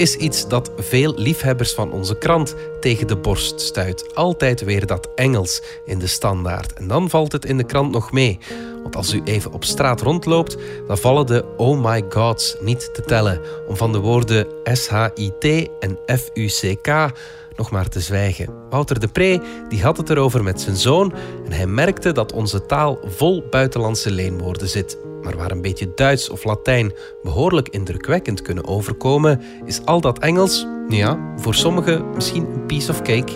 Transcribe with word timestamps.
is 0.00 0.16
iets 0.16 0.48
dat 0.48 0.70
veel 0.76 1.14
liefhebbers 1.16 1.72
van 1.72 1.92
onze 1.92 2.18
krant 2.18 2.54
tegen 2.80 3.06
de 3.06 3.16
borst 3.16 3.60
stuit. 3.60 4.14
Altijd 4.14 4.60
weer 4.60 4.86
dat 4.86 5.08
Engels 5.14 5.62
in 5.84 5.98
de 5.98 6.06
standaard. 6.06 6.72
En 6.72 6.88
dan 6.88 7.10
valt 7.10 7.32
het 7.32 7.44
in 7.44 7.56
de 7.56 7.64
krant 7.64 7.92
nog 7.92 8.12
mee. 8.12 8.38
Want 8.82 8.96
als 8.96 9.12
u 9.12 9.20
even 9.24 9.52
op 9.52 9.64
straat 9.64 10.00
rondloopt, 10.00 10.56
dan 10.86 10.98
vallen 10.98 11.26
de 11.26 11.44
oh 11.56 11.84
my 11.84 12.04
gods 12.08 12.56
niet 12.60 12.90
te 12.94 13.02
tellen. 13.02 13.40
Om 13.68 13.76
van 13.76 13.92
de 13.92 13.98
woorden 13.98 14.46
SHIT 14.72 15.68
en 15.80 15.98
FUCK 16.06 17.12
nog 17.60 17.70
maar 17.70 17.88
te 17.88 18.00
zwijgen. 18.00 18.48
Wouter 18.70 19.00
de 19.00 19.08
Pre 19.08 19.40
die 19.68 19.82
had 19.82 19.96
het 19.96 20.10
erover 20.10 20.42
met 20.42 20.60
zijn 20.60 20.76
zoon 20.76 21.12
en 21.44 21.52
hij 21.52 21.66
merkte 21.66 22.12
dat 22.12 22.32
onze 22.32 22.66
taal 22.66 22.98
vol 23.04 23.44
buitenlandse 23.50 24.10
leenwoorden 24.10 24.68
zit. 24.68 24.98
Maar 25.22 25.36
waar 25.36 25.50
een 25.50 25.60
beetje 25.60 25.92
Duits 25.94 26.30
of 26.30 26.44
Latijn 26.44 26.92
behoorlijk 27.22 27.68
indrukwekkend 27.68 28.42
kunnen 28.42 28.66
overkomen, 28.66 29.40
is 29.64 29.84
al 29.84 30.00
dat 30.00 30.18
Engels, 30.18 30.66
ja, 30.88 31.18
voor 31.36 31.54
sommigen 31.54 32.10
misschien 32.14 32.44
een 32.44 32.66
piece 32.66 32.90
of 32.90 33.02
cake, 33.02 33.32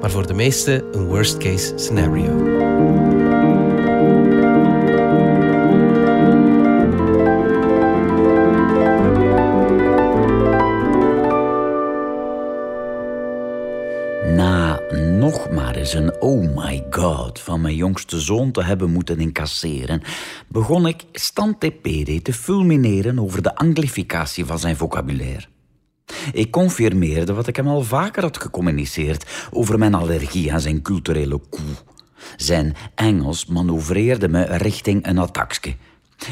maar 0.00 0.10
voor 0.10 0.26
de 0.26 0.34
meesten 0.34 0.84
een 0.92 1.06
worst 1.06 1.36
case 1.36 1.72
scenario. 1.76 2.51
Eens 15.94 16.04
een 16.04 16.20
oh 16.20 16.56
my 16.56 16.86
god 16.90 17.40
van 17.40 17.60
mijn 17.60 17.74
jongste 17.74 18.20
zoon 18.20 18.50
te 18.50 18.62
hebben 18.62 18.90
moeten 18.90 19.18
incasseren, 19.18 20.02
begon 20.48 20.86
ik 20.86 21.04
stantepede 21.12 22.22
te 22.22 22.32
fulmineren 22.32 23.18
over 23.18 23.42
de 23.42 23.54
anglificatie 23.54 24.44
van 24.44 24.58
zijn 24.58 24.76
vocabulaire. 24.76 25.46
Ik 26.32 26.50
confirmeerde 26.50 27.34
wat 27.34 27.46
ik 27.46 27.56
hem 27.56 27.68
al 27.68 27.82
vaker 27.82 28.22
had 28.22 28.42
gecommuniceerd 28.42 29.48
over 29.50 29.78
mijn 29.78 29.94
allergie 29.94 30.52
aan 30.52 30.60
zijn 30.60 30.82
culturele 30.82 31.40
koe. 31.50 31.60
Zijn 32.36 32.74
Engels 32.94 33.46
manoeuvreerde 33.46 34.28
me 34.28 34.44
richting 34.44 35.06
een 35.06 35.18
attackje. 35.18 35.74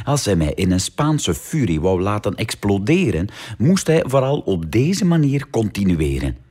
Als 0.04 0.24
hij 0.24 0.36
mij 0.36 0.52
in 0.54 0.70
een 0.70 0.80
Spaanse 0.80 1.34
furie 1.34 1.80
wou 1.80 2.00
laten 2.02 2.34
exploderen, 2.34 3.28
moest 3.58 3.86
hij 3.86 4.04
vooral 4.06 4.38
op 4.38 4.72
deze 4.72 5.04
manier 5.04 5.50
continueren. 5.50 6.48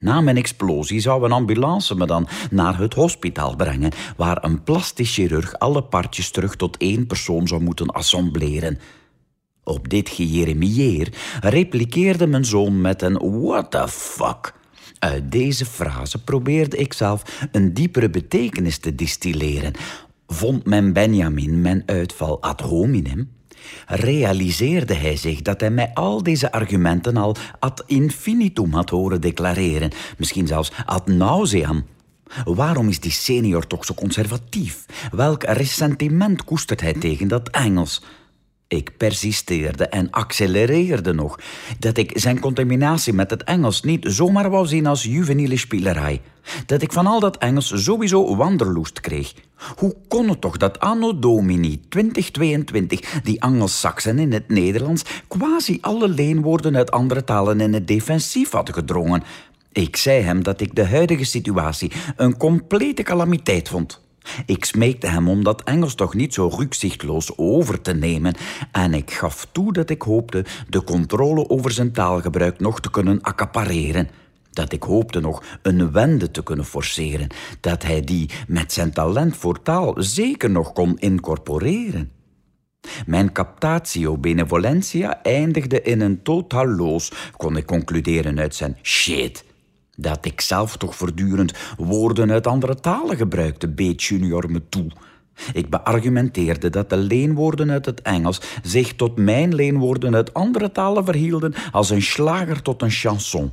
Na 0.00 0.20
mijn 0.20 0.36
explosie 0.36 1.00
zou 1.00 1.24
een 1.24 1.32
ambulance 1.32 1.94
me 1.94 2.06
dan 2.06 2.28
naar 2.50 2.78
het 2.78 2.94
hospitaal 2.94 3.56
brengen, 3.56 3.92
waar 4.16 4.44
een 4.44 4.62
plastisch 4.62 5.14
chirurg 5.14 5.58
alle 5.58 5.82
partjes 5.82 6.30
terug 6.30 6.56
tot 6.56 6.76
één 6.76 7.06
persoon 7.06 7.48
zou 7.48 7.62
moeten 7.62 7.86
assembleren. 7.86 8.78
Op 9.64 9.88
dit 9.88 10.08
gejeremieer 10.08 11.12
repliceerde 11.40 12.26
mijn 12.26 12.44
zoon 12.44 12.80
met 12.80 13.02
een 13.02 13.42
what 13.42 13.70
the 13.70 13.88
fuck. 13.88 14.54
Uit 14.98 15.32
deze 15.32 15.66
frase 15.66 16.24
probeerde 16.24 16.76
ik 16.76 16.92
zelf 16.92 17.48
een 17.52 17.74
diepere 17.74 18.10
betekenis 18.10 18.78
te 18.78 18.94
distilleren. 18.94 19.72
Vond 20.26 20.66
mijn 20.66 20.92
Benjamin 20.92 21.60
mijn 21.60 21.82
uitval 21.86 22.42
ad 22.42 22.60
hominem? 22.60 23.39
Realiseerde 23.86 24.94
hij 24.94 25.16
zich 25.16 25.42
dat 25.42 25.60
hij 25.60 25.70
mij 25.70 25.90
al 25.94 26.22
deze 26.22 26.52
argumenten 26.52 27.16
al 27.16 27.36
ad 27.58 27.82
infinitum 27.86 28.72
had 28.72 28.90
horen 28.90 29.20
declareren, 29.20 29.90
misschien 30.18 30.46
zelfs 30.46 30.72
ad 30.84 31.06
nauseam. 31.06 31.84
Waarom 32.44 32.88
is 32.88 33.00
die 33.00 33.10
senior 33.12 33.66
toch 33.66 33.84
zo 33.84 33.94
conservatief? 33.94 34.86
Welk 35.10 35.42
ressentiment 35.44 36.44
koestert 36.44 36.80
hij 36.80 36.92
tegen 36.92 37.28
dat 37.28 37.48
Engels? 37.48 38.02
Ik 38.70 38.96
persisteerde 38.96 39.86
en 39.86 40.10
accelereerde 40.10 41.12
nog 41.12 41.38
dat 41.78 41.96
ik 41.96 42.12
zijn 42.14 42.40
contaminatie 42.40 43.12
met 43.12 43.30
het 43.30 43.44
Engels 43.44 43.82
niet 43.82 44.04
zomaar 44.08 44.50
wou 44.50 44.66
zien 44.66 44.86
als 44.86 45.02
juveniele 45.02 45.56
spielerij. 45.56 46.20
Dat 46.66 46.82
ik 46.82 46.92
van 46.92 47.06
al 47.06 47.20
dat 47.20 47.38
Engels 47.38 47.84
sowieso 47.84 48.36
wanderloest 48.36 49.00
kreeg. 49.00 49.34
Hoe 49.76 49.96
kon 50.08 50.28
het 50.28 50.40
toch 50.40 50.56
dat 50.56 50.80
anno 50.80 51.18
domini 51.18 51.80
2022 51.88 53.20
die 53.22 53.42
Angelsaksen 53.42 54.18
in 54.18 54.32
het 54.32 54.48
Nederlands 54.48 55.02
quasi 55.28 55.78
alle 55.80 56.08
leenwoorden 56.08 56.76
uit 56.76 56.90
andere 56.90 57.24
talen 57.24 57.60
in 57.60 57.72
het 57.72 57.88
defensief 57.88 58.50
hadden 58.50 58.74
gedrongen? 58.74 59.22
Ik 59.72 59.96
zei 59.96 60.22
hem 60.22 60.42
dat 60.42 60.60
ik 60.60 60.74
de 60.74 60.86
huidige 60.86 61.24
situatie 61.24 61.92
een 62.16 62.36
complete 62.36 63.02
calamiteit 63.02 63.68
vond. 63.68 64.00
Ik 64.46 64.64
smeekte 64.64 65.06
hem 65.06 65.28
om 65.28 65.44
dat 65.44 65.62
Engels 65.62 65.94
toch 65.94 66.14
niet 66.14 66.34
zo 66.34 66.48
rukzichtloos 66.48 67.32
over 67.36 67.80
te 67.80 67.94
nemen 67.94 68.34
en 68.72 68.94
ik 68.94 69.10
gaf 69.10 69.46
toe 69.52 69.72
dat 69.72 69.90
ik 69.90 70.02
hoopte 70.02 70.44
de 70.68 70.84
controle 70.84 71.48
over 71.48 71.70
zijn 71.70 71.92
taalgebruik 71.92 72.60
nog 72.60 72.80
te 72.80 72.90
kunnen 72.90 73.20
accapareren. 73.20 74.08
Dat 74.50 74.72
ik 74.72 74.82
hoopte 74.82 75.20
nog 75.20 75.42
een 75.62 75.92
wende 75.92 76.30
te 76.30 76.42
kunnen 76.42 76.64
forceren, 76.64 77.28
dat 77.60 77.82
hij 77.82 78.00
die 78.00 78.30
met 78.48 78.72
zijn 78.72 78.92
talent 78.92 79.36
voor 79.36 79.62
taal 79.62 79.94
zeker 79.96 80.50
nog 80.50 80.72
kon 80.72 80.98
incorporeren. 80.98 82.10
Mijn 83.06 83.32
captatio 83.32 84.18
benevolentia 84.18 85.22
eindigde 85.22 85.82
in 85.82 86.00
een 86.00 86.22
totaal 86.22 87.00
kon 87.36 87.56
ik 87.56 87.66
concluderen 87.66 88.38
uit 88.38 88.54
zijn 88.54 88.78
shit 88.82 89.44
dat 90.00 90.24
ik 90.24 90.40
zelf 90.40 90.76
toch 90.76 90.96
voortdurend 90.96 91.52
woorden 91.76 92.30
uit 92.30 92.46
andere 92.46 92.74
talen 92.74 93.16
gebruikte, 93.16 93.68
beet 93.68 94.02
Junior 94.02 94.50
me 94.50 94.68
toe. 94.68 94.90
Ik 95.52 95.70
beargumenteerde 95.70 96.70
dat 96.70 96.90
de 96.90 96.96
leenwoorden 96.96 97.70
uit 97.70 97.86
het 97.86 98.02
Engels 98.02 98.40
zich 98.62 98.94
tot 98.94 99.16
mijn 99.16 99.54
leenwoorden 99.54 100.14
uit 100.14 100.34
andere 100.34 100.72
talen 100.72 101.04
verhielden 101.04 101.54
als 101.72 101.90
een 101.90 102.02
slager 102.02 102.62
tot 102.62 102.82
een 102.82 102.90
chanson. 102.90 103.52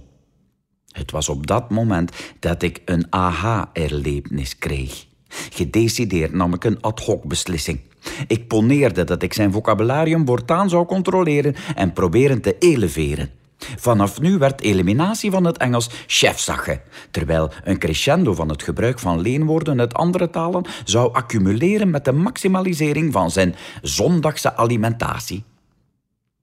Het 0.92 1.12
was 1.12 1.30
op 1.30 1.48
dat 1.48 1.70
moment 1.70 2.12
dat 2.40 2.62
ik 2.62 2.82
een 2.86 3.08
aha-erlevenis 3.10 4.58
kreeg. 4.58 5.06
Gedecideerd 5.30 6.34
nam 6.34 6.54
ik 6.54 6.64
een 6.64 6.82
ad 6.82 7.00
hoc 7.00 7.28
beslissing. 7.28 7.80
Ik 8.28 8.48
poneerde 8.48 9.04
dat 9.04 9.24
ik 9.24 9.34
zijn 9.34 9.52
vocabularium 9.52 10.26
voortaan 10.26 10.70
zou 10.70 10.86
controleren 10.86 11.56
en 11.76 11.94
proberen 11.94 12.42
te 12.42 12.56
eleveren. 12.60 13.30
Vanaf 13.58 14.20
nu 14.22 14.38
werd 14.38 14.62
eliminatie 14.62 15.32
van 15.32 15.46
het 15.46 15.58
Engels 15.58 15.90
chefsache, 16.08 16.82
terwijl 17.12 17.52
een 17.64 17.80
crescendo 17.80 18.34
van 18.34 18.50
het 18.50 18.64
gebruik 18.64 19.00
van 19.00 19.20
leenwoorden 19.20 19.80
uit 19.80 19.94
andere 19.94 20.30
talen 20.30 20.66
zou 20.84 21.14
accumuleren 21.14 21.90
met 21.90 22.06
de 22.06 22.12
maximalisering 22.12 23.14
van 23.14 23.32
zijn 23.32 23.56
zondagse 23.82 24.56
alimentatie. 24.56 25.44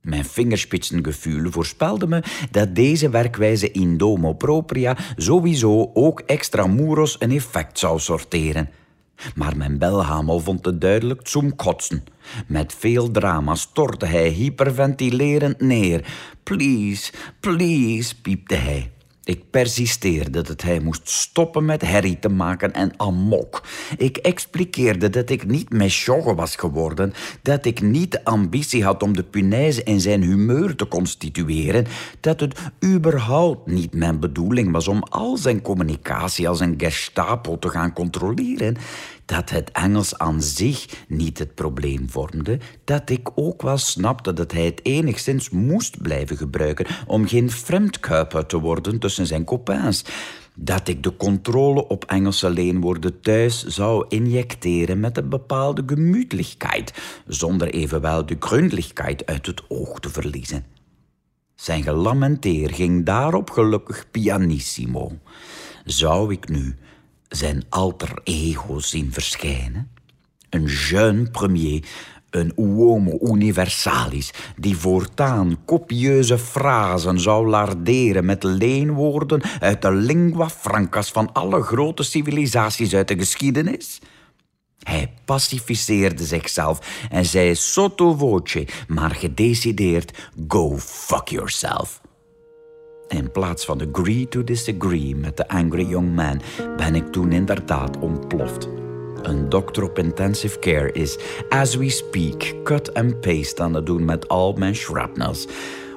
Mijn 0.00 0.24
vingerspitsengevoel 0.24 1.50
voorspelde 1.50 2.06
me 2.06 2.22
dat 2.50 2.74
deze 2.74 3.10
werkwijze 3.10 3.70
in 3.70 3.96
domo 3.96 4.32
propria 4.32 4.96
sowieso 5.16 5.90
ook 5.94 6.20
extramuros 6.20 7.16
een 7.18 7.30
effect 7.30 7.78
zou 7.78 7.98
sorteren. 7.98 8.68
Maar 9.34 9.56
mijn 9.56 9.78
belhamel 9.78 10.40
vond 10.40 10.64
het 10.64 10.80
duidelijk 10.80 11.28
zum 11.28 11.56
kotsen. 11.56 12.04
Met 12.46 12.74
veel 12.78 13.10
drama 13.10 13.54
stortte 13.54 14.06
hij 14.06 14.28
hyperventilerend 14.28 15.60
neer. 15.60 16.06
Please, 16.42 17.12
please, 17.40 18.20
piepte 18.20 18.54
hij. 18.54 18.93
Ik 19.24 19.50
persisteerde 19.50 20.42
dat 20.42 20.62
hij 20.62 20.80
moest 20.80 21.08
stoppen 21.08 21.64
met 21.64 21.82
herrie 21.82 22.18
te 22.18 22.28
maken 22.28 22.72
en 22.72 22.92
amok. 22.96 23.62
Ik 23.96 24.16
expliqueerde 24.16 25.10
dat 25.10 25.30
ik 25.30 25.46
niet 25.46 25.70
mesjogge 25.70 26.34
was 26.34 26.56
geworden, 26.56 27.12
dat 27.42 27.64
ik 27.64 27.80
niet 27.80 28.12
de 28.12 28.24
ambitie 28.24 28.84
had 28.84 29.02
om 29.02 29.16
de 29.16 29.22
punaise 29.22 29.82
in 29.82 30.00
zijn 30.00 30.22
humeur 30.22 30.76
te 30.76 30.88
constitueren, 30.88 31.86
dat 32.20 32.40
het 32.40 32.58
überhaupt 32.84 33.66
niet 33.66 33.94
mijn 33.94 34.20
bedoeling 34.20 34.72
was 34.72 34.88
om 34.88 35.02
al 35.02 35.36
zijn 35.36 35.62
communicatie 35.62 36.48
als 36.48 36.60
een 36.60 36.74
gestapo 36.78 37.58
te 37.58 37.68
gaan 37.68 37.92
controleren, 37.92 38.76
dat 39.24 39.50
het 39.50 39.70
Engels 39.72 40.18
aan 40.18 40.42
zich 40.42 41.04
niet 41.08 41.38
het 41.38 41.54
probleem 41.54 42.10
vormde, 42.10 42.58
dat 42.84 43.10
ik 43.10 43.30
ook 43.34 43.62
wel 43.62 43.78
snapte 43.78 44.32
dat 44.32 44.52
hij 44.52 44.64
het 44.64 44.80
enigszins 44.82 45.50
moest 45.50 46.02
blijven 46.02 46.36
gebruiken 46.36 46.86
om 47.06 47.26
geen 47.26 47.50
vreemdkuiper 47.50 48.46
te 48.46 48.60
worden 48.60 48.98
tussen 48.98 49.26
zijn 49.26 49.44
copains, 49.44 50.04
dat 50.54 50.88
ik 50.88 51.02
de 51.02 51.16
controle 51.16 51.88
op 51.88 52.04
Engelse 52.04 52.50
leenwoorden 52.50 53.20
thuis 53.20 53.64
zou 53.64 54.04
injecteren 54.08 55.00
met 55.00 55.16
een 55.16 55.28
bepaalde 55.28 55.82
gemütlichkeit, 55.86 56.92
zonder 57.26 57.68
evenwel 57.68 58.26
de 58.26 58.36
gründlichkeit 58.38 59.26
uit 59.26 59.46
het 59.46 59.62
oog 59.68 60.00
te 60.00 60.08
verliezen. 60.10 60.64
Zijn 61.54 61.82
gelamenteer 61.82 62.70
ging 62.70 63.04
daarop 63.04 63.50
gelukkig 63.50 64.10
pianissimo. 64.10 65.12
Zou 65.84 66.32
ik 66.32 66.48
nu 66.48 66.76
zijn 67.36 67.64
alter 67.68 68.20
ego 68.24 68.78
zien 68.78 69.12
verschijnen. 69.12 69.90
Een 70.50 70.64
jeune 70.64 71.30
premier, 71.30 71.84
een 72.30 72.52
uomo 72.56 73.18
universalis, 73.22 74.30
die 74.56 74.76
voortaan 74.76 75.58
copieuze 75.64 76.38
frasen 76.38 77.20
zou 77.20 77.48
larderen 77.48 78.24
met 78.24 78.42
leenwoorden 78.42 79.42
uit 79.60 79.82
de 79.82 79.92
lingua 79.92 80.48
francas 80.48 81.10
van 81.10 81.32
alle 81.32 81.62
grote 81.62 82.02
civilisaties 82.02 82.94
uit 82.94 83.08
de 83.08 83.18
geschiedenis? 83.18 84.00
Hij 84.78 85.12
pacificeerde 85.24 86.24
zichzelf 86.24 87.06
en 87.10 87.24
zei 87.24 87.54
sotto 87.54 88.14
voce, 88.14 88.66
maar 88.88 89.10
gedecideerd: 89.10 90.28
Go 90.48 90.78
fuck 90.78 91.28
yourself. 91.28 92.03
In 93.14 93.30
plaats 93.30 93.64
van 93.64 93.80
agree 93.92 94.28
to 94.28 94.44
disagree 94.44 95.16
met 95.16 95.36
de 95.36 95.48
angry 95.48 95.86
young 95.88 96.14
man 96.14 96.40
ben 96.76 96.94
ik 96.94 97.12
toen 97.12 97.32
inderdaad 97.32 97.98
ontploft. 97.98 98.68
Een 99.22 99.48
dokter 99.48 99.82
op 99.82 99.98
intensive 99.98 100.58
care 100.58 100.92
is, 100.92 101.18
as 101.48 101.76
we 101.76 101.88
speak, 101.88 102.54
cut 102.64 102.94
and 102.94 103.20
paste 103.20 103.62
aan 103.62 103.74
het 103.74 103.86
doen 103.86 104.04
met 104.04 104.28
al 104.28 104.52
mijn 104.52 104.74
shrapnels, 104.74 105.46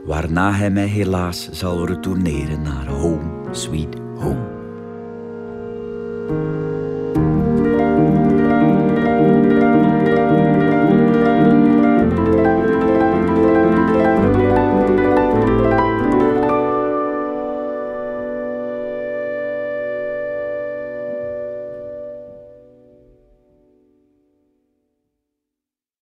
waarna 0.05 0.53
hij 0.53 0.69
mij 0.69 0.87
helaas 0.87 1.49
zal 1.51 1.85
retourneren 1.85 2.61
naar 2.61 2.87
home, 2.87 3.45
sweet 3.51 3.95
home. 4.15 4.56